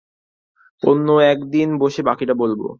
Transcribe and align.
অন্য 0.83 1.07
এক 1.31 1.39
দিন 1.51 1.69
এসে 1.87 2.01
বাকিটা 2.03 2.33
বলব। 2.33 2.61